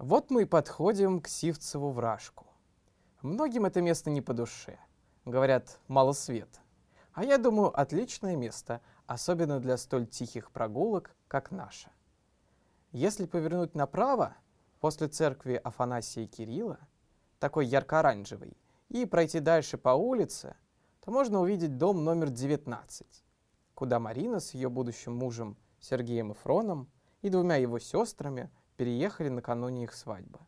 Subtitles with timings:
[0.00, 2.46] Вот мы и подходим к Сивцеву вражку.
[3.20, 4.78] Многим это место не по душе.
[5.26, 6.60] Говорят, мало света.
[7.12, 11.90] А я думаю, отличное место, особенно для столь тихих прогулок, как наша.
[12.92, 14.34] Если повернуть направо,
[14.80, 16.78] после церкви Афанасия и Кирилла,
[17.38, 18.56] такой ярко-оранжевый,
[18.88, 20.56] и пройти дальше по улице,
[21.04, 23.06] то можно увидеть дом номер 19,
[23.74, 26.90] куда Марина с ее будущим мужем Сергеем Эфроном
[27.20, 28.50] и двумя его сестрами
[28.80, 30.38] переехали накануне их свадьбы.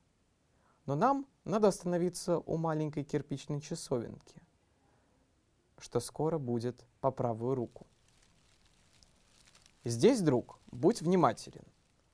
[0.87, 4.41] Но нам надо остановиться у маленькой кирпичной часовенки,
[5.77, 7.87] что скоро будет по правую руку.
[9.85, 11.67] Здесь, друг, будь внимателен.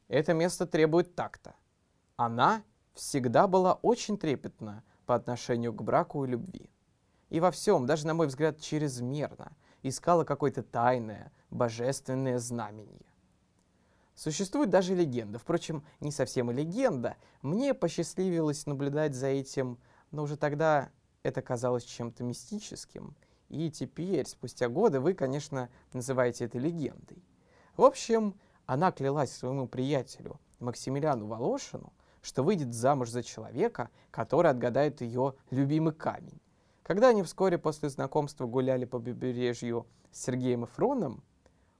[0.09, 1.55] Это место требует такта.
[2.17, 6.69] Она всегда была очень трепетна по отношению к браку и любви.
[7.29, 13.08] И во всем, даже на мой взгляд, чрезмерно, искала какое-то тайное, божественное знамение.
[14.19, 15.39] Существует даже легенда.
[15.39, 17.15] Впрочем, не совсем и легенда.
[17.41, 19.79] Мне посчастливилось наблюдать за этим,
[20.11, 20.91] но уже тогда
[21.23, 23.15] это казалось чем-то мистическим.
[23.49, 27.23] И теперь, спустя годы, вы, конечно, называете это легендой.
[27.77, 28.35] В общем,
[28.67, 35.95] она клялась своему приятелю Максимилиану Волошину, что выйдет замуж за человека, который отгадает ее любимый
[35.95, 36.41] камень.
[36.83, 41.23] Когда они вскоре после знакомства гуляли по побережью с Сергеем Эфроном,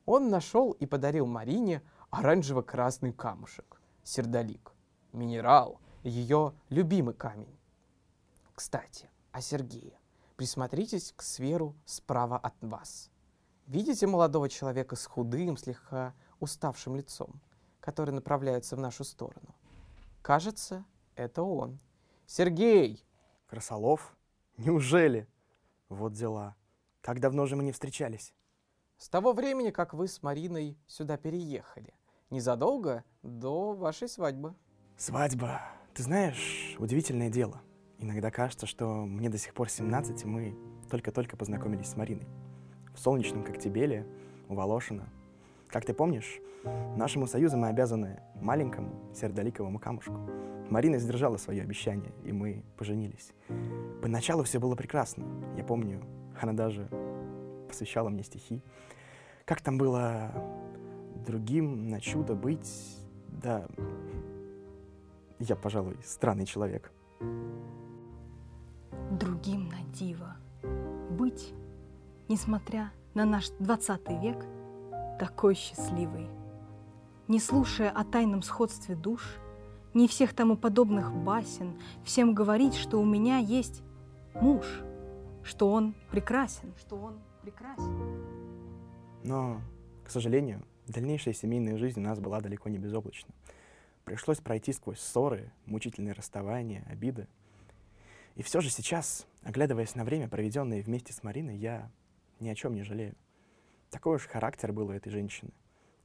[0.09, 4.73] он нашел и подарил Марине оранжево-красный камушек, сердолик,
[5.13, 7.59] минерал, ее любимый камень.
[8.55, 9.99] Кстати, о Сергее.
[10.37, 13.11] Присмотритесь к сферу справа от вас.
[13.67, 17.41] Видите молодого человека с худым, слегка уставшим лицом,
[17.81, 19.55] который направляется в нашу сторону?
[20.23, 20.85] Кажется,
[21.17, 21.79] это он.
[22.27, 23.05] Сергей!
[23.47, 24.17] Красолов?
[24.57, 25.29] Неужели?
[25.89, 26.57] Вот дела.
[27.01, 28.35] Как давно же мы не встречались?
[28.99, 31.95] С того времени, как вы с Мариной сюда переехали.
[32.31, 34.57] Незадолго до вашей свадьбы.
[34.97, 35.61] Свадьба.
[35.95, 37.63] Ты знаешь, удивительное дело.
[37.99, 40.59] Иногда кажется, что мне до сих пор 17, и мы
[40.91, 42.27] только-только познакомились с Мариной.
[42.93, 44.05] В солнечном Коктебеле,
[44.49, 45.09] у Волошина.
[45.69, 46.41] Как ты помнишь,
[46.97, 50.19] нашему союзу мы обязаны маленькому сердоликовому камушку.
[50.71, 53.31] Марина сдержала свое обещание, и мы поженились.
[54.03, 55.25] Поначалу все было прекрасно.
[55.57, 56.03] Я помню,
[56.41, 56.91] она даже
[57.69, 58.63] посвящала мне стихи.
[59.45, 60.33] Как там было
[61.27, 62.97] другим на чудо быть,
[63.29, 63.67] да,
[65.39, 66.91] я, пожалуй, странный человек.
[69.11, 70.37] Другим на диво
[71.11, 71.53] быть,
[72.29, 74.45] несмотря на наш двадцатый век,
[75.19, 76.29] такой счастливый.
[77.27, 79.37] Не слушая о тайном сходстве душ,
[79.95, 83.83] не всех тому подобных басен, всем говорить, что у меня есть
[84.35, 84.65] муж,
[85.43, 88.29] что он прекрасен, что он прекрасен.
[89.25, 89.61] Но,
[90.05, 93.35] к сожалению, дальнейшая семейная жизнь у нас была далеко не безоблачна.
[94.05, 97.29] Пришлось пройти сквозь ссоры, мучительные расставания, обиды.
[98.37, 101.91] И все же сейчас, оглядываясь на время, проведенное вместе с Мариной, я
[102.41, 103.15] ни о чем не жалею.
[103.91, 105.51] Такой уж характер был у этой женщины.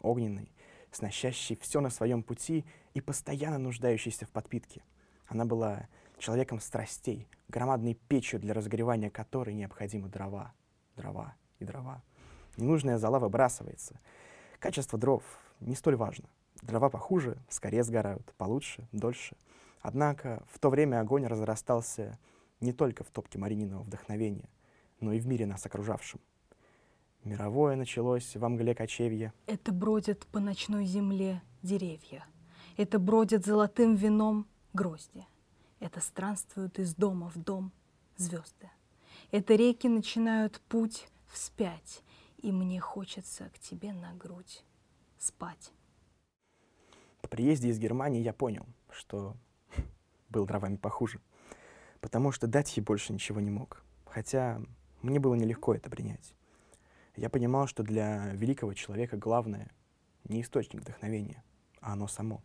[0.01, 0.51] Огненный,
[0.91, 4.83] сносящий все на своем пути и постоянно нуждающийся в подпитке.
[5.27, 10.53] Она была человеком страстей, громадной печью, для разогревания которой необходимы дрова,
[10.95, 12.01] дрова и дрова.
[12.57, 13.99] Ненужная зола выбрасывается.
[14.59, 15.23] Качество дров
[15.59, 16.29] не столь важно.
[16.61, 19.35] Дрова похуже, скорее сгорают, получше, дольше.
[19.81, 22.17] Однако в то время огонь разрастался
[22.61, 24.49] не только в топке Марининого вдохновения,
[24.99, 26.21] но и в мире нас окружавшем.
[27.23, 29.33] Мировое началось во мгле кочевья.
[29.45, 32.25] Это бродят по ночной земле деревья.
[32.77, 35.25] Это бродят золотым вином грозди.
[35.79, 37.71] Это странствуют из дома в дом
[38.17, 38.69] звезды.
[39.31, 42.03] Это реки начинают путь вспять,
[42.37, 44.63] и мне хочется к тебе на грудь
[45.17, 45.71] спать.
[47.21, 49.35] По приезде из Германии я понял, что
[50.29, 51.19] был дровами похуже,
[52.01, 53.83] потому что дать ей больше ничего не мог.
[54.05, 54.61] Хотя
[55.01, 56.35] мне было нелегко это принять.
[57.15, 59.71] Я понимал, что для великого человека главное
[60.25, 61.43] не источник вдохновения,
[61.79, 62.43] а оно само.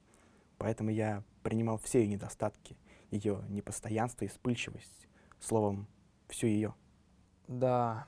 [0.58, 2.76] Поэтому я принимал все ее недостатки,
[3.10, 5.08] ее непостоянство и вспыльчивость,
[5.40, 5.86] словом,
[6.28, 6.74] всю ее.
[7.46, 8.06] Да,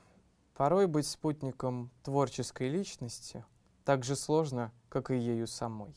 [0.61, 3.43] Порой быть спутником творческой личности
[3.83, 5.95] так же сложно, как и ею самой.